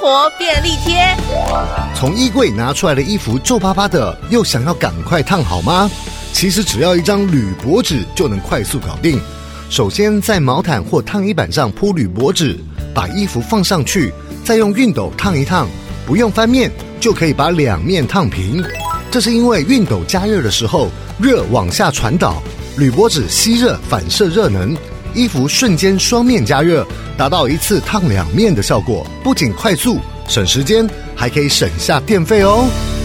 [0.00, 1.16] 活便利贴。
[1.94, 5.90] 从衣柜拿出来的衣服皱巴巴的，又想要赶快烫好吗？
[6.32, 9.18] 其实只要一张铝箔纸就能快速搞定。
[9.70, 12.58] 首先在毛毯或烫衣板上铺铝箔纸，
[12.94, 14.12] 把衣服放上去，
[14.44, 15.66] 再用熨斗烫一烫，
[16.06, 16.70] 不用翻面
[17.00, 18.62] 就可以把两面烫平。
[19.10, 22.42] 这是因为熨斗加热的时候，热往下传导，
[22.76, 24.76] 铝箔纸吸热反射热能，
[25.16, 26.86] 衣服瞬间双面加热，
[27.16, 29.06] 达到一次烫两面的效果。
[29.24, 32.95] 不仅快速省时间，还可以省下电费哦。